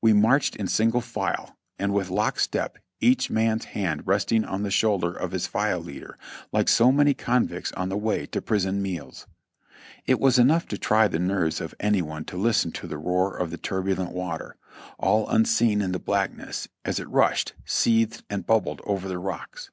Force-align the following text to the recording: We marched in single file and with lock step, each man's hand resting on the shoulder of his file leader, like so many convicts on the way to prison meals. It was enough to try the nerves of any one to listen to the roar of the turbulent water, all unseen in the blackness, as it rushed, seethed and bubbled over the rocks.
We 0.00 0.12
marched 0.12 0.54
in 0.54 0.68
single 0.68 1.00
file 1.00 1.56
and 1.80 1.92
with 1.92 2.08
lock 2.08 2.38
step, 2.38 2.78
each 3.00 3.28
man's 3.28 3.64
hand 3.64 4.04
resting 4.06 4.44
on 4.44 4.62
the 4.62 4.70
shoulder 4.70 5.12
of 5.12 5.32
his 5.32 5.48
file 5.48 5.80
leader, 5.80 6.16
like 6.52 6.68
so 6.68 6.92
many 6.92 7.12
convicts 7.12 7.72
on 7.72 7.88
the 7.88 7.96
way 7.96 8.24
to 8.26 8.40
prison 8.40 8.80
meals. 8.80 9.26
It 10.06 10.20
was 10.20 10.38
enough 10.38 10.68
to 10.68 10.78
try 10.78 11.08
the 11.08 11.18
nerves 11.18 11.60
of 11.60 11.74
any 11.80 12.02
one 12.02 12.24
to 12.26 12.36
listen 12.36 12.70
to 12.70 12.86
the 12.86 12.98
roar 12.98 13.36
of 13.36 13.50
the 13.50 13.58
turbulent 13.58 14.12
water, 14.12 14.54
all 14.96 15.28
unseen 15.28 15.82
in 15.82 15.90
the 15.90 15.98
blackness, 15.98 16.68
as 16.84 17.00
it 17.00 17.08
rushed, 17.08 17.54
seethed 17.64 18.22
and 18.30 18.46
bubbled 18.46 18.80
over 18.84 19.08
the 19.08 19.18
rocks. 19.18 19.70